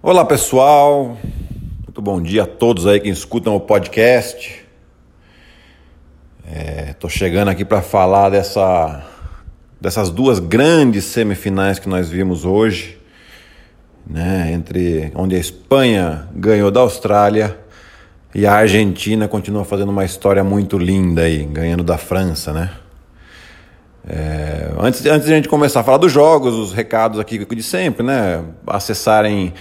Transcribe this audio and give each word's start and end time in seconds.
Olá 0.00 0.24
pessoal, 0.24 1.18
muito 1.84 2.00
bom 2.00 2.22
dia 2.22 2.44
a 2.44 2.46
todos 2.46 2.86
aí 2.86 3.00
que 3.00 3.08
escutam 3.08 3.56
o 3.56 3.60
podcast. 3.60 4.64
Estou 6.88 7.10
é, 7.10 7.12
chegando 7.12 7.48
aqui 7.48 7.64
para 7.64 7.82
falar 7.82 8.30
dessa, 8.30 9.04
dessas 9.80 10.08
duas 10.08 10.38
grandes 10.38 11.02
semifinais 11.02 11.80
que 11.80 11.88
nós 11.88 12.08
vimos 12.08 12.44
hoje, 12.44 12.96
né, 14.06 14.52
entre 14.52 15.10
onde 15.16 15.34
a 15.34 15.38
Espanha 15.38 16.28
ganhou 16.32 16.70
da 16.70 16.78
Austrália 16.78 17.58
e 18.32 18.46
a 18.46 18.54
Argentina 18.54 19.26
continua 19.26 19.64
fazendo 19.64 19.88
uma 19.88 20.04
história 20.04 20.44
muito 20.44 20.78
linda 20.78 21.22
aí, 21.22 21.44
ganhando 21.44 21.82
da 21.82 21.98
França, 21.98 22.52
né? 22.52 22.70
É, 24.08 24.70
antes, 24.78 25.04
antes 25.06 25.26
de 25.26 25.32
a 25.32 25.36
gente 25.36 25.48
começar 25.48 25.80
a 25.80 25.82
falar 25.82 25.98
dos 25.98 26.12
jogos, 26.12 26.54
os 26.54 26.72
recados 26.72 27.18
aqui 27.18 27.44
de 27.44 27.62
sempre, 27.64 28.06
né? 28.06 28.44
Acessarem 28.64 29.52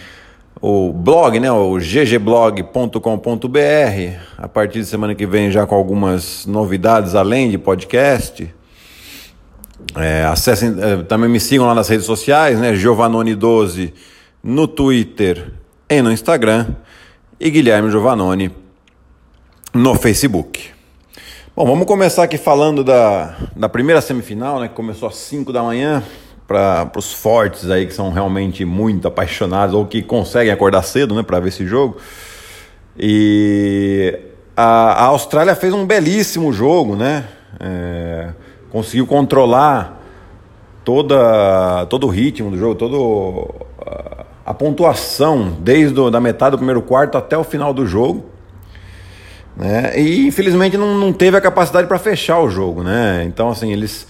o 0.62 0.92
blog, 0.92 1.40
né, 1.40 1.52
o 1.52 1.78
ggblog.com.br. 1.78 3.00
A 4.38 4.48
partir 4.48 4.80
de 4.80 4.86
semana 4.86 5.14
que 5.14 5.26
vem 5.26 5.52
já 5.52 5.66
com 5.66 5.76
algumas 5.76 6.46
novidades 6.46 7.16
além 7.16 7.50
de 7.50 7.58
podcast. 7.58 8.54
É, 9.96 10.26
acessem, 10.26 10.76
é, 10.80 11.04
também 11.04 11.30
me 11.30 11.40
sigam 11.40 11.66
lá 11.66 11.76
nas 11.76 11.88
redes 11.88 12.06
sociais, 12.06 12.60
né, 12.60 12.74
Giovanoni12 12.74 13.94
no 14.44 14.68
Twitter 14.68 15.54
e 15.90 16.02
no 16.02 16.12
Instagram 16.12 16.68
e 17.40 17.50
Guilherme 17.50 17.90
Giovanoni 17.92 18.52
no 19.74 19.96
Facebook. 19.96 20.72
Bom, 21.56 21.66
vamos 21.66 21.86
começar 21.86 22.24
aqui 22.24 22.38
falando 22.38 22.84
da, 22.84 23.36
da 23.56 23.70
primeira 23.70 24.02
semifinal, 24.02 24.60
né, 24.60 24.68
que 24.68 24.74
começou 24.74 25.08
às 25.08 25.16
5 25.16 25.54
da 25.54 25.64
manhã 25.64 26.04
para 26.48 26.90
os 26.96 27.12
fortes 27.12 27.70
aí 27.70 27.86
que 27.86 27.94
são 27.94 28.10
realmente 28.10 28.64
muito 28.64 29.08
apaixonados 29.08 29.76
ou 29.76 29.86
que 29.86 30.02
conseguem 30.02 30.52
acordar 30.52 30.82
cedo, 30.82 31.14
né, 31.14 31.22
para 31.22 31.40
ver 31.42 31.50
esse 31.50 31.68
jogo. 31.68 31.98
E 32.98 34.18
a, 34.56 35.04
a, 35.04 35.04
Austrália 35.08 35.54
fez 35.56 35.74
um 35.74 35.86
belíssimo 35.86 36.52
jogo, 36.54 36.96
né? 36.96 37.26
É, 37.60 38.30
conseguiu 38.72 39.06
controlar 39.06 40.02
toda 40.84 41.86
todo 41.88 42.08
o 42.08 42.10
ritmo 42.10 42.50
do 42.50 42.58
jogo, 42.58 42.76
todo 42.76 43.54
a, 43.86 44.26
a 44.46 44.54
pontuação 44.54 45.56
desde 45.60 46.10
da 46.10 46.20
metade 46.20 46.52
do 46.52 46.58
primeiro 46.58 46.82
quarto 46.82 47.18
até 47.18 47.38
o 47.38 47.44
final 47.44 47.74
do 47.74 47.86
jogo. 47.86 48.26
Né? 49.56 50.00
E 50.00 50.28
infelizmente 50.28 50.78
não, 50.78 50.96
não 50.98 51.12
teve 51.12 51.36
a 51.36 51.42
capacidade 51.42 51.88
para 51.88 52.00
fechar 52.00 52.40
o 52.40 52.50
jogo, 52.50 52.84
né? 52.84 53.26
Então 53.28 53.50
assim, 53.50 53.74
eles 53.74 54.08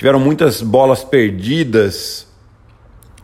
tiveram 0.00 0.18
muitas 0.18 0.62
bolas 0.62 1.04
perdidas 1.04 2.26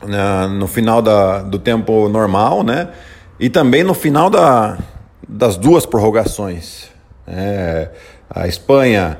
né, 0.07 0.47
no 0.47 0.67
final 0.67 1.01
da, 1.01 1.41
do 1.41 1.59
tempo 1.59 2.07
normal, 2.07 2.63
né? 2.63 2.91
E 3.41 3.49
também 3.49 3.83
no 3.83 3.95
final 3.95 4.29
da, 4.29 4.77
das 5.27 5.57
duas 5.57 5.87
prorrogações. 5.87 6.91
É, 7.27 7.89
a 8.29 8.47
Espanha 8.47 9.19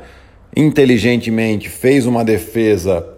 inteligentemente 0.55 1.71
fez 1.71 2.05
uma 2.05 2.23
defesa 2.23 3.09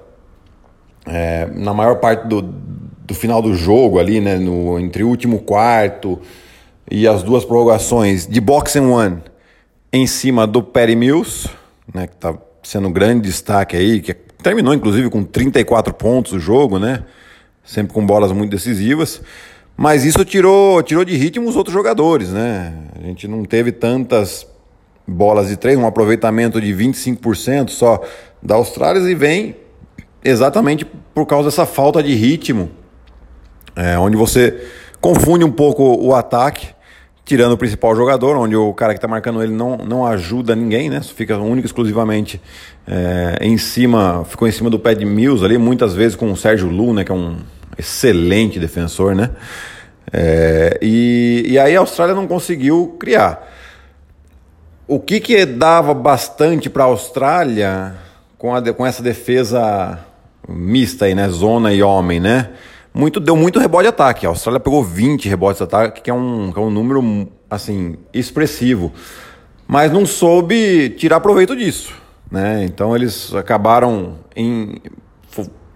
é, 1.05 1.47
na 1.47 1.75
maior 1.75 1.97
parte 1.97 2.29
do, 2.29 2.41
do 2.41 3.15
final 3.17 3.43
do 3.43 3.57
jogo 3.57 3.99
ali, 3.99 4.21
né? 4.21 4.37
No, 4.37 4.79
entre 4.79 5.03
o 5.03 5.09
último 5.09 5.41
quarto 5.41 6.17
e 6.89 7.09
as 7.09 7.25
duas 7.25 7.45
prorrogações 7.45 8.25
de 8.25 8.41
box 8.41 8.77
and 8.77 8.89
one 8.89 9.19
em 9.93 10.07
cima 10.07 10.47
do 10.47 10.63
Perry 10.63 10.95
Mills, 10.95 11.49
né? 11.93 12.07
Que 12.07 12.15
está 12.15 12.39
sendo 12.63 12.87
um 12.87 12.93
grande 12.93 13.23
destaque 13.23 13.77
aí, 13.77 14.01
que 14.01 14.13
é 14.13 14.28
Terminou, 14.49 14.73
inclusive, 14.73 15.11
com 15.11 15.23
34 15.23 15.93
pontos 15.93 16.33
o 16.33 16.41
jogo, 16.41 16.79
né? 16.79 17.05
Sempre 17.63 17.93
com 17.93 18.07
bolas 18.07 18.33
muito 18.33 18.51
decisivas. 18.51 19.21
Mas 19.77 20.07
isso 20.07 20.25
tirou, 20.25 20.83
tirou 20.83 21.05
de 21.05 21.15
ritmo 21.19 21.47
os 21.47 21.55
outros 21.55 21.75
jogadores, 21.75 22.31
né? 22.31 22.73
A 22.99 23.03
gente 23.03 23.29
não 23.29 23.45
teve 23.45 23.73
tantas 23.73 24.47
bolas 25.07 25.49
de 25.49 25.57
três, 25.59 25.79
um 25.79 25.87
aproveitamento 25.87 26.63
de 26.63 26.73
25% 26.75 27.69
só 27.69 28.01
da 28.43 28.55
Austrália 28.55 29.01
e 29.01 29.15
vem 29.15 29.55
exatamente 30.25 30.87
por 31.15 31.27
causa 31.27 31.51
dessa 31.51 31.67
falta 31.67 32.03
de 32.03 32.15
ritmo, 32.15 32.71
é, 33.77 33.99
onde 33.99 34.17
você 34.17 34.67
confunde 34.99 35.45
um 35.45 35.53
pouco 35.53 35.83
o 35.83 36.15
ataque 36.15 36.69
tirando 37.29 37.53
o 37.53 37.59
principal 37.59 37.95
jogador, 37.95 38.39
onde 38.39 38.57
o 38.57 38.73
cara 38.73 38.95
que 38.95 38.97
está 38.97 39.07
marcando 39.07 39.43
ele 39.43 39.53
não, 39.53 39.77
não 39.77 40.07
ajuda 40.07 40.57
ninguém, 40.57 40.89
né? 40.89 41.03
Fica 41.03 41.37
único 41.37 41.67
exclusivamente 41.67 42.41
é, 42.87 43.37
em 43.43 43.59
cima, 43.59 44.25
ficou 44.25 44.49
em 44.49 44.51
cima 44.51 44.71
do 44.71 44.79
pé 44.79 44.95
de 44.95 45.05
Mills 45.05 45.45
ali, 45.45 45.59
muitas 45.59 45.93
vezes 45.93 46.17
com 46.17 46.33
o 46.33 46.37
Sérgio 46.39 46.71
Lu, 46.71 46.95
né? 46.95 47.05
Que 47.05 47.13
é 47.13 47.15
um 47.15 47.37
excelente 47.77 48.59
defensor, 48.59 49.15
né? 49.15 49.29
É, 50.11 50.79
e, 50.81 51.45
e 51.49 51.59
aí 51.59 51.77
a 51.77 51.81
Austrália 51.81 52.15
não 52.15 52.27
conseguiu 52.27 52.97
criar. 52.99 53.47
O 54.87 54.99
que 54.99 55.21
que 55.21 55.45
dava 55.45 55.93
bastante 55.93 56.71
para 56.71 56.85
a 56.85 56.87
Austrália 56.87 57.95
com, 58.39 58.55
a, 58.55 58.73
com 58.73 58.87
essa 58.87 59.03
defesa 59.03 59.99
mista 60.49 61.05
aí, 61.05 61.15
né? 61.15 61.29
Zona 61.29 61.75
e 61.75 61.83
homem, 61.83 62.21
né? 62.21 62.49
Muito, 62.99 63.21
deu 63.21 63.37
muito 63.37 63.61
rebote 63.61 63.85
de 63.85 63.91
ataque. 63.91 64.27
A 64.27 64.31
Austrália 64.31 64.59
pegou 64.59 64.83
20 64.83 65.29
rebotes 65.29 65.59
de 65.59 65.63
ataque, 65.63 66.01
que 66.03 66.11
é 66.11 66.13
um, 66.13 66.51
que 66.51 66.59
é 66.59 66.63
um 66.63 66.69
número 66.69 67.29
assim 67.49 67.97
expressivo. 68.13 68.93
Mas 69.69 69.93
não 69.93 70.05
soube 70.05 70.91
tirar 70.99 71.21
proveito 71.21 71.55
disso. 71.55 71.95
Né? 72.29 72.65
Então 72.65 72.97
eles 72.97 73.33
acabaram 73.35 74.17
em. 74.35 74.83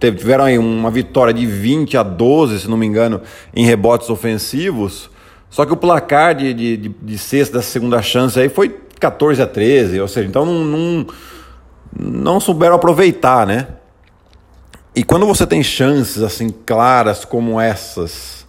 Tiveram 0.01 0.43
aí 0.43 0.57
uma 0.57 0.91
vitória 0.91 1.33
de 1.33 1.45
20 1.45 1.95
a 1.95 2.03
12, 2.03 2.59
se 2.59 2.69
não 2.69 2.75
me 2.75 2.85
engano, 2.85 3.21
em 3.55 3.65
rebotes 3.65 4.09
ofensivos. 4.09 5.09
Só 5.49 5.65
que 5.65 5.71
o 5.71 5.77
placar 5.77 6.35
de, 6.35 6.53
de, 6.53 6.75
de, 6.75 6.89
de 6.89 7.17
sexta 7.17 7.57
dessa 7.57 7.71
segunda 7.71 8.01
chance 8.01 8.37
aí 8.37 8.49
foi 8.49 8.67
14 8.99 9.41
a 9.41 9.47
13. 9.47 10.01
Ou 10.01 10.09
seja, 10.09 10.27
então 10.27 10.45
não, 10.45 10.65
não, 10.65 11.07
não 11.97 12.39
souberam 12.41 12.75
aproveitar, 12.75 13.47
né? 13.47 13.67
E 14.95 15.03
quando 15.03 15.25
você 15.25 15.47
tem 15.47 15.63
chances 15.63 16.21
assim 16.21 16.49
claras 16.49 17.25
como 17.25 17.59
essas 17.59 18.45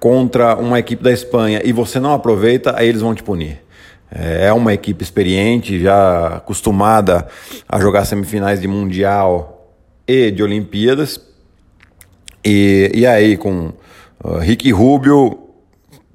contra 0.00 0.56
uma 0.56 0.78
equipe 0.78 1.02
da 1.02 1.12
Espanha 1.12 1.60
e 1.64 1.72
você 1.72 2.00
não 2.00 2.12
aproveita, 2.12 2.74
aí 2.76 2.88
eles 2.88 3.02
vão 3.02 3.14
te 3.14 3.22
punir. 3.22 3.62
É, 4.10 4.46
é 4.46 4.52
uma 4.52 4.72
equipe 4.72 5.02
experiente, 5.02 5.80
já 5.80 6.36
acostumada 6.36 7.26
a 7.68 7.78
jogar 7.80 8.04
semifinais 8.04 8.60
de 8.60 8.68
Mundial 8.68 9.74
e 10.06 10.30
de 10.30 10.42
Olimpíadas. 10.42 11.20
E, 12.44 12.90
e 12.94 13.06
aí, 13.06 13.36
com 13.36 13.72
uh, 14.24 14.38
Ricky 14.38 14.70
Rubio 14.70 15.50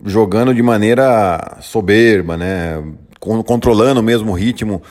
jogando 0.05 0.53
de 0.53 0.63
maneira 0.63 1.57
soberba, 1.61 2.35
né? 2.35 2.83
controlando 3.19 4.01
o 4.01 4.03
mesmo 4.03 4.33
ritmo 4.33 4.81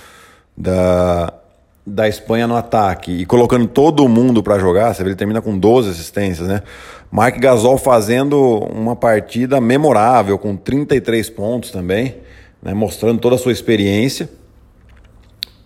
da, 0.57 1.35
da 1.85 2.09
Espanha 2.09 2.47
no 2.47 2.57
ataque 2.57 3.11
e 3.11 3.27
colocando 3.27 3.67
todo 3.67 4.09
mundo 4.09 4.43
para 4.43 4.59
jogar, 4.59 4.95
você 4.95 5.03
vê, 5.03 5.11
ele 5.11 5.17
termina 5.17 5.43
com 5.43 5.59
12 5.59 5.91
assistências, 5.91 6.47
né? 6.47 6.63
Mark 7.11 7.39
Gasol 7.39 7.77
fazendo 7.77 8.39
uma 8.73 8.97
partida 8.97 9.61
memorável, 9.61 10.39
com 10.39 10.57
33 10.57 11.29
pontos 11.31 11.71
também, 11.71 12.17
né? 12.63 12.73
mostrando 12.73 13.21
toda 13.21 13.35
a 13.35 13.39
sua 13.39 13.53
experiência. 13.53 14.31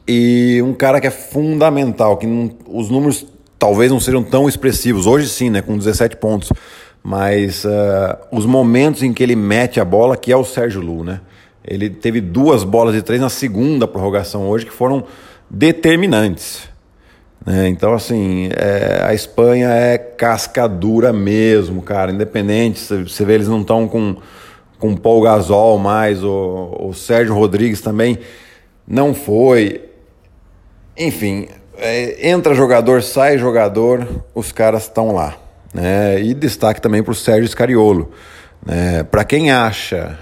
E 0.09 0.61
um 0.65 0.73
cara 0.73 1.01
que 1.01 1.07
é 1.07 1.11
fundamental, 1.11 2.17
que 2.17 2.27
não, 2.27 2.51
os 2.67 2.91
números 2.91 3.27
talvez 3.59 3.91
não 3.91 4.01
sejam 4.01 4.23
tão 4.23 4.49
expressivos, 4.49 5.07
hoje 5.07 5.29
sim, 5.29 5.51
né? 5.51 5.61
Com 5.61 5.77
17 5.77 6.17
pontos. 6.17 6.53
Mas 7.03 7.65
uh, 7.65 8.17
os 8.33 8.45
momentos 8.47 9.03
em 9.03 9.13
que 9.13 9.23
ele 9.23 9.37
mete 9.37 9.79
a 9.79 9.85
bola, 9.85 10.17
que 10.17 10.33
é 10.33 10.37
o 10.37 10.45
Sérgio 10.45 10.81
Lu, 10.81 11.05
né? 11.05 11.21
Ele 11.65 11.91
teve 11.91 12.21
duas 12.21 12.65
bolas 12.65 12.95
de 12.95 13.03
três 13.03 13.21
na 13.21 13.29
segunda 13.29 13.87
prorrogação 13.87 14.49
hoje, 14.49 14.67
que 14.67 14.73
foram 14.73 15.05
determinantes. 15.51 16.69
Né? 17.45 17.69
Então, 17.69 17.95
assim, 17.95 18.49
é, 18.57 19.05
a 19.05 19.15
Espanha 19.15 19.69
é 19.69 19.97
casca 19.97 20.69
dura 20.69 21.13
mesmo, 21.13 21.81
cara. 21.81 22.11
Independente, 22.11 22.81
você 22.81 23.25
vê, 23.25 23.35
eles 23.35 23.49
não 23.49 23.61
estão 23.61 23.87
com, 23.87 24.17
com 24.79 24.97
Paul 24.97 25.23
Gasol 25.23 25.79
mais, 25.79 26.25
o, 26.25 26.77
o 26.81 26.93
Sérgio 26.93 27.35
Rodrigues 27.35 27.81
também 27.81 28.19
não 28.87 29.15
foi. 29.15 29.83
Enfim, 30.97 31.49
é, 31.79 32.29
entra 32.29 32.55
jogador, 32.55 33.03
sai 33.03 33.39
jogador, 33.39 34.07
os 34.35 34.51
caras 34.51 34.85
estão 34.85 35.13
lá. 35.15 35.37
Né? 35.73 36.21
E 36.23 36.35
destaque 36.35 36.81
também 36.81 37.03
para 37.03 37.13
o 37.13 37.15
Sérgio 37.15 37.49
Scariolo. 37.49 38.11
Né? 38.65 39.05
Para 39.05 39.25
quem 39.25 39.51
acha 39.51 40.19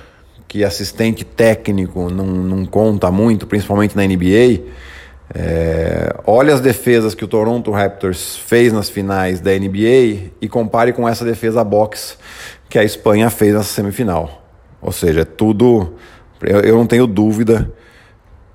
que 0.47 0.63
assistente 0.63 1.25
técnico 1.25 2.11
não, 2.11 2.27
não 2.27 2.67
conta 2.67 3.11
muito, 3.11 3.47
principalmente 3.47 3.97
na 3.97 4.07
NBA, 4.07 4.63
é, 5.35 6.15
olhe 6.25 6.53
as 6.53 6.61
defesas 6.61 7.15
que 7.15 7.25
o 7.25 7.29
Toronto 7.29 7.71
Raptors 7.71 8.37
fez 8.37 8.73
nas 8.73 8.89
finais 8.89 9.41
da 9.41 9.51
NBA 9.51 10.31
e 10.41 10.49
compare 10.49 10.93
com 10.93 11.09
essa 11.09 11.25
defesa 11.25 11.65
box 11.65 12.17
que 12.69 12.79
a 12.79 12.85
Espanha 12.85 13.29
fez 13.31 13.55
nessa 13.55 13.69
semifinal. 13.69 14.43
Ou 14.81 14.93
seja, 14.93 15.23
é 15.23 15.25
tudo. 15.25 15.95
Eu, 16.41 16.61
eu 16.61 16.77
não 16.77 16.87
tenho 16.87 17.07
dúvida 17.07 17.73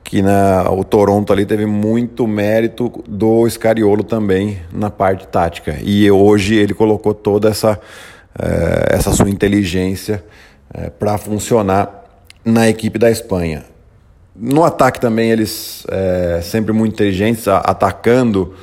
que 0.03 0.21
na, 0.21 0.71
o 0.71 0.83
Toronto 0.83 1.33
ali 1.33 1.45
teve 1.45 1.65
muito 1.65 2.25
mérito 2.25 3.03
do 3.07 3.47
Scariolo 3.49 4.03
também 4.03 4.59
na 4.71 4.89
parte 4.89 5.27
tática. 5.27 5.77
E 5.81 6.09
hoje 6.09 6.55
ele 6.55 6.73
colocou 6.73 7.13
toda 7.13 7.49
essa 7.49 7.79
é, 8.37 8.95
essa 8.95 9.11
sua 9.11 9.29
inteligência 9.29 10.23
é, 10.73 10.89
para 10.89 11.17
funcionar 11.17 12.05
na 12.45 12.69
equipe 12.69 12.97
da 12.97 13.11
Espanha. 13.11 13.65
No 14.41 14.63
ataque 14.63 15.01
também 15.01 15.31
eles 15.31 15.85
é, 15.89 16.39
sempre 16.41 16.71
muito 16.71 16.93
inteligentes, 16.93 17.45
atacando 17.45 18.53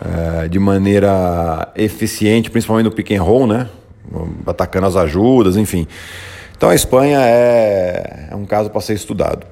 é, 0.00 0.46
de 0.46 0.60
maneira 0.60 1.72
eficiente, 1.74 2.48
principalmente 2.48 2.84
no 2.84 2.92
pick 2.92 3.10
and 3.10 3.20
roll, 3.20 3.44
né? 3.44 3.68
Atacando 4.46 4.86
as 4.86 4.94
ajudas, 4.94 5.56
enfim. 5.56 5.88
Então 6.56 6.70
a 6.70 6.74
Espanha 6.74 7.18
é, 7.20 8.28
é 8.30 8.36
um 8.36 8.44
caso 8.44 8.70
para 8.70 8.80
ser 8.80 8.94
estudado. 8.94 9.44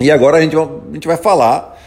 E 0.00 0.10
agora 0.10 0.38
a 0.38 0.40
gente, 0.40 0.56
a 0.56 0.68
gente 0.94 1.06
vai 1.06 1.18
falar 1.18 1.78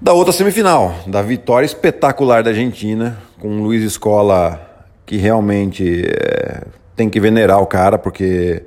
da 0.00 0.12
outra 0.12 0.32
semifinal, 0.32 0.96
da 1.06 1.22
vitória 1.22 1.64
espetacular 1.64 2.42
da 2.42 2.50
Argentina, 2.50 3.18
com 3.38 3.60
o 3.60 3.62
Luiz 3.62 3.84
Escola, 3.84 4.60
que 5.06 5.16
realmente 5.16 6.04
é, 6.04 6.62
tem 6.96 7.08
que 7.08 7.20
venerar 7.20 7.62
o 7.62 7.66
cara, 7.66 7.96
porque 7.96 8.64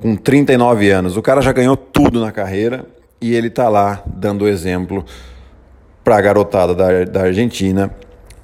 com 0.00 0.16
39 0.16 0.90
anos, 0.90 1.18
o 1.18 1.22
cara 1.22 1.42
já 1.42 1.52
ganhou 1.52 1.76
tudo 1.76 2.18
na 2.18 2.32
carreira 2.32 2.93
e 3.24 3.34
ele 3.34 3.48
tá 3.48 3.70
lá 3.70 4.02
dando 4.06 4.46
exemplo 4.46 5.02
para 6.04 6.18
a 6.18 6.20
garotada 6.20 6.74
da, 6.74 7.04
da 7.04 7.22
Argentina 7.22 7.90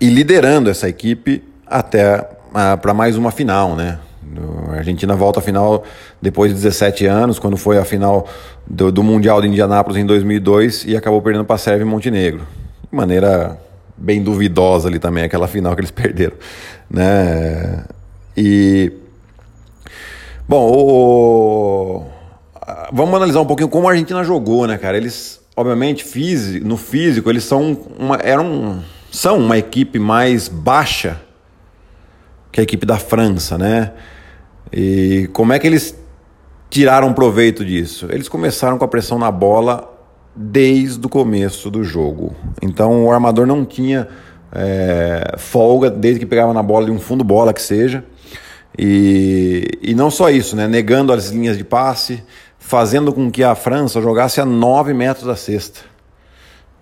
e 0.01 0.09
liderando 0.09 0.71
essa 0.71 0.89
equipe 0.89 1.45
até 1.67 2.27
para 2.81 2.95
mais 2.95 3.15
uma 3.19 3.31
final, 3.31 3.77
né? 3.77 3.99
A 4.71 4.77
Argentina 4.77 5.15
volta 5.15 5.41
à 5.41 5.43
final 5.43 5.85
depois 6.23 6.51
de 6.51 6.57
17 6.57 7.05
anos, 7.05 7.39
quando 7.39 7.59
foi 7.59 7.77
a 7.77 7.85
final 7.85 8.27
do, 8.67 8.91
do 8.91 9.03
Mundial 9.03 9.43
de 9.43 9.49
Indianápolis 9.49 9.99
em 9.99 10.07
2002 10.07 10.87
e 10.87 10.97
acabou 10.97 11.21
perdendo 11.21 11.45
para 11.45 11.57
a 11.57 11.59
Sérvia 11.59 11.85
e 11.85 11.87
Montenegro. 11.87 12.47
De 12.91 12.97
maneira 12.97 13.61
bem 13.95 14.23
duvidosa 14.23 14.89
ali 14.89 14.99
também, 14.99 15.25
aquela 15.25 15.47
final 15.47 15.75
que 15.75 15.81
eles 15.83 15.91
perderam. 15.93 16.37
Né? 16.89 17.85
E. 18.35 18.91
Bom, 20.49 20.73
o... 20.73 22.20
vamos 22.93 23.15
analisar 23.15 23.41
um 23.41 23.47
pouquinho 23.47 23.69
como 23.69 23.89
a 23.89 23.93
Argentina 23.93 24.23
jogou, 24.25 24.67
né, 24.67 24.77
cara? 24.77 24.97
Eles, 24.97 25.41
obviamente, 25.57 26.05
físico, 26.05 26.67
no 26.67 26.77
físico, 26.77 27.31
eles 27.31 27.45
são 27.45 27.77
uma, 27.99 28.17
eram, 28.17 28.83
são 29.11 29.39
uma 29.39 29.59
equipe 29.59 29.99
mais 29.99 30.49
baixa 30.49 31.21
que 32.53 32.61
a 32.61 32.63
equipe 32.63 32.85
da 32.85 32.99
França, 32.99 33.57
né? 33.57 33.93
E 34.73 35.29
como 35.33 35.53
é 35.53 35.59
que 35.59 35.67
eles 35.67 35.97
tiraram 36.69 37.13
proveito 37.13 37.65
disso? 37.65 38.09
Eles 38.11 38.29
começaram 38.29 38.79
com 38.79 38.85
a 38.85 38.89
pressão 38.89 39.19
na 39.19 39.31
bola 39.31 39.89
desde 40.35 41.05
o 41.05 41.09
começo 41.09 41.71
do 41.71 41.83
jogo. 41.83 42.35
Então 42.63 43.05
o 43.05 43.13
armador 43.13 43.47
não 43.47 43.65
tinha 43.65 44.09
é, 44.53 45.35
folga 45.39 45.91
desde 45.91 46.21
que 46.21 46.27
pegava 46.27 46.53
na 46.53 46.63
bola 46.63 46.87
de 46.87 46.93
um 46.93 46.99
fundo 46.99 47.25
bola 47.25 47.53
que 47.53 47.63
seja. 47.63 48.05
E, 48.79 49.79
e 49.83 49.95
não 49.95 50.11
só 50.11 50.31
isso, 50.31 50.55
né? 50.55 50.69
negando 50.69 51.13
as 51.13 51.29
linhas 51.31 51.59
de 51.59 51.65
passe, 51.65 52.23
fazendo 52.61 53.13
com 53.13 53.31
que 53.31 53.43
a 53.43 53.55
França 53.57 54.01
jogasse 54.01 54.41
a 54.41 54.45
9 54.45 54.95
metros 54.95 55.27
da 55.27 55.35
cesta. 55.35 55.81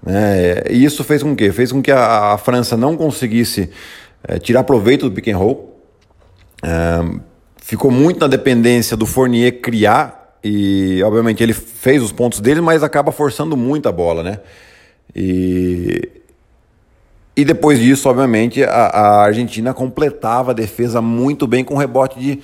Né? 0.02 0.62
E 0.68 0.84
isso 0.84 1.02
fez 1.02 1.22
com 1.22 1.34
que? 1.34 1.50
Fez 1.50 1.72
com 1.72 1.80
que 1.80 1.90
a, 1.90 2.34
a 2.34 2.38
França 2.38 2.76
não 2.76 2.96
conseguisse 2.96 3.70
é, 4.26 4.38
tirar 4.38 4.64
proveito 4.64 5.08
do 5.08 5.14
pick 5.14 5.28
and 5.28 5.38
roll. 5.38 5.80
É, 6.62 7.18
ficou 7.56 7.90
muito 7.90 8.20
na 8.20 8.26
dependência 8.26 8.96
do 8.96 9.06
Fournier 9.06 9.60
criar 9.60 10.36
e 10.42 11.00
obviamente 11.04 11.42
ele 11.42 11.54
fez 11.54 12.02
os 12.02 12.12
pontos 12.12 12.40
dele, 12.40 12.60
mas 12.60 12.82
acaba 12.82 13.12
forçando 13.12 13.56
muito 13.56 13.88
a 13.88 13.92
bola, 13.92 14.22
né? 14.22 14.40
E, 15.14 16.08
e 17.36 17.44
depois 17.44 17.78
disso, 17.78 18.08
obviamente, 18.08 18.62
a, 18.62 18.68
a 18.68 19.22
Argentina 19.22 19.72
completava 19.72 20.50
a 20.50 20.54
defesa 20.54 21.00
muito 21.00 21.46
bem 21.46 21.64
com 21.64 21.76
rebote 21.76 22.18
de, 22.18 22.42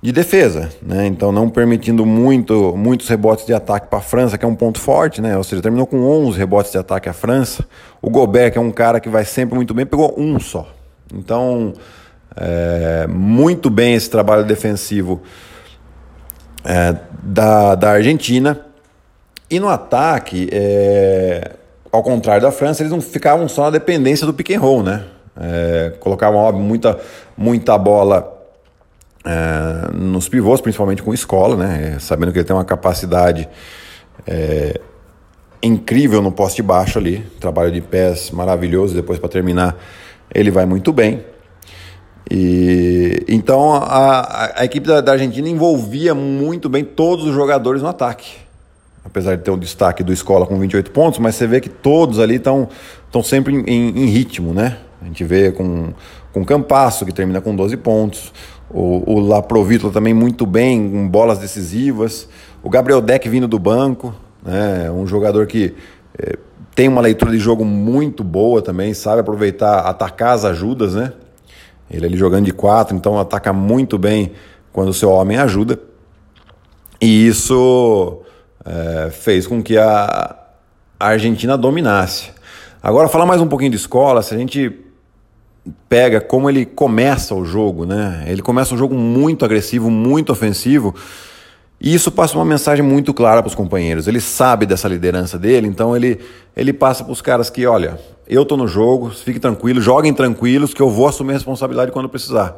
de 0.00 0.12
defesa, 0.12 0.70
né? 0.80 1.06
Então 1.06 1.32
não 1.32 1.48
permitindo 1.50 2.06
muito, 2.06 2.76
muitos 2.76 3.08
rebotes 3.08 3.44
de 3.44 3.52
ataque 3.52 3.88
para 3.88 3.98
a 3.98 4.02
França, 4.02 4.38
que 4.38 4.44
é 4.44 4.48
um 4.48 4.54
ponto 4.54 4.78
forte, 4.78 5.20
né? 5.20 5.36
Ou 5.36 5.42
seja, 5.42 5.60
terminou 5.60 5.86
com 5.86 6.00
11 6.04 6.38
rebotes 6.38 6.70
de 6.70 6.78
ataque 6.78 7.08
a 7.08 7.12
França. 7.12 7.66
O 8.00 8.08
Gobert, 8.08 8.52
que 8.52 8.58
é 8.58 8.60
um 8.60 8.70
cara 8.70 9.00
que 9.00 9.08
vai 9.08 9.24
sempre 9.24 9.56
muito 9.56 9.74
bem, 9.74 9.84
pegou 9.84 10.14
um 10.16 10.38
só. 10.38 10.68
Então, 11.12 11.72
é, 12.36 13.08
muito 13.08 13.68
bem 13.68 13.94
esse 13.94 14.08
trabalho 14.08 14.44
defensivo 14.44 15.20
é, 16.64 16.94
da, 17.20 17.74
da 17.74 17.90
Argentina. 17.90 18.60
E 19.50 19.58
no 19.58 19.68
ataque, 19.68 20.48
é, 20.52 21.56
ao 21.90 22.04
contrário 22.04 22.42
da 22.42 22.52
França, 22.52 22.82
eles 22.82 22.92
não 22.92 23.00
ficavam 23.00 23.48
só 23.48 23.64
na 23.64 23.70
dependência 23.70 24.24
do 24.24 24.32
pick 24.32 24.50
and 24.50 24.60
roll, 24.60 24.84
né? 24.84 25.04
É, 25.40 25.92
colocavam 25.98 26.38
óbvio, 26.38 26.62
muita, 26.62 26.98
muita 27.36 27.76
bola 27.76 28.37
é, 29.24 29.92
nos 29.94 30.28
pivôs, 30.28 30.60
principalmente 30.60 31.02
com 31.02 31.12
escola, 31.12 31.56
né? 31.56 31.98
Sabendo 32.00 32.32
que 32.32 32.38
ele 32.38 32.44
tem 32.44 32.56
uma 32.56 32.64
capacidade 32.64 33.48
é, 34.26 34.80
incrível 35.62 36.22
no 36.22 36.32
poste 36.32 36.62
baixo 36.62 36.98
ali, 36.98 37.20
trabalho 37.40 37.70
de 37.70 37.80
pés 37.80 38.30
maravilhoso. 38.30 38.94
Depois 38.94 39.18
para 39.18 39.28
terminar, 39.28 39.76
ele 40.34 40.50
vai 40.50 40.66
muito 40.66 40.92
bem. 40.92 41.24
E 42.30 43.24
então 43.26 43.72
a, 43.72 44.60
a 44.60 44.64
equipe 44.64 44.86
da, 44.86 45.00
da, 45.00 45.12
Argentina 45.12 45.48
envolvia 45.48 46.14
muito 46.14 46.68
bem 46.68 46.84
todos 46.84 47.24
os 47.24 47.34
jogadores 47.34 47.80
no 47.80 47.88
ataque. 47.88 48.32
Apesar 49.02 49.36
de 49.36 49.42
ter 49.42 49.50
um 49.50 49.58
destaque 49.58 50.02
do 50.02 50.12
Escola 50.12 50.46
com 50.46 50.58
28 50.58 50.90
pontos, 50.90 51.18
mas 51.18 51.34
você 51.34 51.46
vê 51.46 51.60
que 51.60 51.70
todos 51.70 52.18
ali 52.18 52.34
estão 52.34 52.68
sempre 53.24 53.54
em, 53.54 53.60
em, 53.60 54.02
em, 54.02 54.06
ritmo, 54.06 54.52
né? 54.52 54.76
A 55.00 55.06
gente 55.06 55.24
vê 55.24 55.50
com, 55.50 55.94
com 56.32 56.44
Campasso, 56.44 57.06
que 57.06 57.12
termina 57.12 57.40
com 57.40 57.56
12 57.56 57.78
pontos, 57.78 58.32
o, 58.70 59.14
o 59.14 59.90
também 59.90 60.12
muito 60.12 60.44
bem, 60.44 60.90
com 60.90 61.08
bolas 61.08 61.38
decisivas, 61.38 62.28
o 62.62 62.68
Gabriel 62.68 63.00
Deck 63.00 63.28
vindo 63.28 63.48
do 63.48 63.58
banco, 63.58 64.14
né? 64.42 64.90
um 64.90 65.06
jogador 65.06 65.46
que 65.46 65.74
é, 66.18 66.36
tem 66.74 66.86
uma 66.88 67.00
leitura 67.00 67.32
de 67.32 67.38
jogo 67.38 67.64
muito 67.64 68.22
boa 68.22 68.60
também, 68.60 68.92
sabe 68.94 69.20
aproveitar, 69.20 69.80
atacar 69.80 70.34
as 70.34 70.44
ajudas, 70.44 70.94
né? 70.94 71.12
Ele 71.90 72.06
ali 72.06 72.16
jogando 72.16 72.44
de 72.44 72.52
quatro, 72.52 72.94
então 72.94 73.18
ataca 73.18 73.52
muito 73.52 73.98
bem 73.98 74.32
quando 74.72 74.90
o 74.90 74.94
seu 74.94 75.10
homem 75.10 75.38
ajuda. 75.38 75.80
E 77.00 77.26
isso 77.26 78.20
é, 78.64 79.10
fez 79.10 79.46
com 79.46 79.62
que 79.62 79.78
a 79.78 80.36
Argentina 81.00 81.56
dominasse. 81.56 82.30
Agora, 82.82 83.08
falar 83.08 83.26
mais 83.26 83.40
um 83.40 83.48
pouquinho 83.48 83.70
de 83.70 83.76
escola, 83.76 84.22
se 84.22 84.34
a 84.34 84.38
gente 84.38 84.87
pega 85.88 86.20
como 86.20 86.48
ele 86.48 86.64
começa 86.64 87.34
o 87.34 87.44
jogo, 87.44 87.84
né? 87.84 88.24
Ele 88.26 88.42
começa 88.42 88.74
um 88.74 88.78
jogo 88.78 88.94
muito 88.94 89.44
agressivo, 89.44 89.90
muito 89.90 90.32
ofensivo. 90.32 90.94
E 91.80 91.94
isso 91.94 92.10
passa 92.10 92.36
uma 92.36 92.44
mensagem 92.44 92.84
muito 92.84 93.14
clara 93.14 93.40
para 93.40 93.48
os 93.48 93.54
companheiros. 93.54 94.08
Ele 94.08 94.20
sabe 94.20 94.66
dessa 94.66 94.88
liderança 94.88 95.38
dele, 95.38 95.68
então 95.68 95.96
ele, 95.96 96.18
ele 96.56 96.72
passa 96.72 97.04
para 97.04 97.12
os 97.12 97.20
caras 97.20 97.48
que, 97.48 97.64
olha, 97.66 97.98
eu 98.26 98.42
estou 98.42 98.58
no 98.58 98.66
jogo, 98.66 99.10
fiquem 99.10 99.40
tranquilos, 99.40 99.84
joguem 99.84 100.12
tranquilos, 100.12 100.74
que 100.74 100.82
eu 100.82 100.90
vou 100.90 101.06
assumir 101.06 101.30
a 101.32 101.34
responsabilidade 101.34 101.92
quando 101.92 102.08
precisar. 102.08 102.56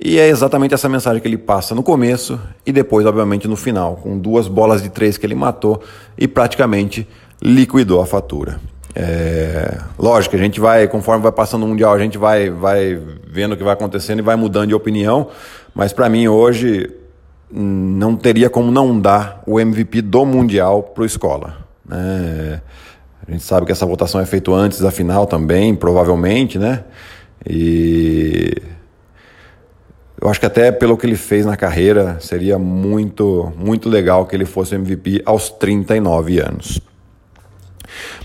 E 0.00 0.18
é 0.18 0.28
exatamente 0.28 0.74
essa 0.74 0.88
mensagem 0.88 1.20
que 1.20 1.28
ele 1.28 1.38
passa 1.38 1.74
no 1.74 1.82
começo 1.82 2.40
e 2.66 2.72
depois, 2.72 3.06
obviamente, 3.06 3.46
no 3.46 3.56
final, 3.56 3.96
com 3.96 4.18
duas 4.18 4.48
bolas 4.48 4.82
de 4.82 4.88
três 4.88 5.16
que 5.16 5.24
ele 5.24 5.34
matou 5.34 5.80
e 6.18 6.26
praticamente 6.26 7.06
liquidou 7.40 8.00
a 8.00 8.06
fatura. 8.06 8.58
É... 8.94 9.78
Lógico, 9.98 10.36
a 10.36 10.38
gente 10.38 10.60
vai, 10.60 10.86
conforme 10.88 11.22
vai 11.22 11.32
passando 11.32 11.64
o 11.64 11.68
Mundial, 11.68 11.94
a 11.94 11.98
gente 11.98 12.18
vai, 12.18 12.50
vai 12.50 13.00
vendo 13.26 13.52
o 13.52 13.56
que 13.56 13.64
vai 13.64 13.72
acontecendo 13.72 14.18
e 14.18 14.22
vai 14.22 14.36
mudando 14.36 14.68
de 14.68 14.74
opinião, 14.74 15.28
mas 15.74 15.92
para 15.92 16.08
mim 16.08 16.28
hoje 16.28 16.90
não 17.50 18.16
teria 18.16 18.48
como 18.48 18.70
não 18.70 18.98
dar 18.98 19.42
o 19.46 19.60
MVP 19.60 20.02
do 20.02 20.24
Mundial 20.24 20.82
para 20.82 21.02
o 21.02 21.06
Escola. 21.06 21.58
Né? 21.86 22.60
A 23.26 23.30
gente 23.30 23.44
sabe 23.44 23.66
que 23.66 23.72
essa 23.72 23.86
votação 23.86 24.20
é 24.20 24.26
feita 24.26 24.50
antes 24.52 24.80
da 24.80 24.90
final 24.90 25.26
também, 25.26 25.74
provavelmente, 25.74 26.58
né? 26.58 26.82
E 27.48 28.54
eu 30.20 30.28
acho 30.28 30.40
que 30.40 30.46
até 30.46 30.72
pelo 30.72 30.96
que 30.96 31.06
ele 31.06 31.16
fez 31.16 31.44
na 31.44 31.56
carreira, 31.56 32.16
seria 32.20 32.58
muito, 32.58 33.52
muito 33.56 33.88
legal 33.88 34.26
que 34.26 34.34
ele 34.34 34.44
fosse 34.44 34.74
MVP 34.74 35.22
aos 35.24 35.50
39 35.50 36.40
anos. 36.40 36.80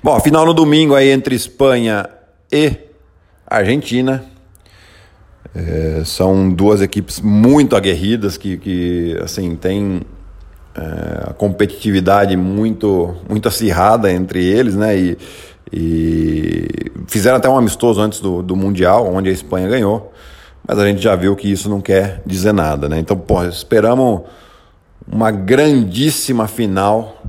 Bom, 0.04 0.20
final 0.20 0.46
no 0.46 0.54
domingo 0.54 0.94
aí 0.94 1.10
entre 1.10 1.36
Espanha 1.36 2.08
e 2.52 2.72
Argentina. 3.48 4.24
É, 5.56 6.04
são 6.06 6.52
duas 6.52 6.82
equipes 6.82 7.20
muito 7.20 7.76
aguerridas 7.76 8.38
que, 8.38 8.58
que 8.58 9.18
assim, 9.24 9.56
tem 9.56 10.02
é, 10.76 11.30
a 11.30 11.34
competitividade 11.34 12.38
muito, 12.38 13.16
muito 13.28 13.48
acirrada 13.48 14.12
entre 14.12 14.46
eles, 14.46 14.76
né? 14.76 14.96
E, 14.96 15.18
e 15.74 16.68
fizeram 17.08 17.38
até 17.38 17.50
um 17.50 17.58
amistoso 17.58 18.00
antes 18.00 18.20
do, 18.20 18.44
do 18.44 18.56
Mundial, 18.56 19.12
onde 19.12 19.30
a 19.30 19.34
Espanha 19.34 19.68
ganhou. 19.68 20.14
Mas 20.68 20.78
a 20.78 20.86
gente 20.86 21.02
já 21.02 21.16
viu 21.16 21.36
que 21.36 21.52
isso 21.52 21.70
não 21.70 21.82
quer 21.82 22.22
dizer 22.24 22.54
nada, 22.54 22.88
né? 22.88 23.00
Então, 23.00 23.18
pô, 23.18 23.44
esperamos 23.46 24.22
uma 25.12 25.32
grandíssima 25.32 26.48
final 26.48 27.24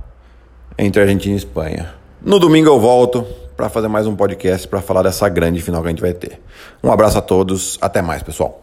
entre 0.77 1.01
Argentina 1.01 1.33
e 1.33 1.37
Espanha. 1.37 1.98
No 2.21 2.37
domingo 2.37 2.67
eu 2.67 2.77
volto 2.77 3.25
para 3.55 3.69
fazer 3.69 3.87
mais 3.87 4.05
um 4.05 4.13
podcast 4.13 4.67
para 4.67 4.81
falar 4.81 5.03
dessa 5.03 5.29
grande 5.29 5.61
final 5.61 5.81
que 5.81 5.87
a 5.87 5.89
gente 5.89 6.01
vai 6.01 6.13
ter. 6.13 6.37
Um 6.83 6.91
abraço 6.91 7.17
a 7.17 7.21
todos, 7.21 7.77
até 7.81 8.01
mais, 8.01 8.21
pessoal. 8.21 8.61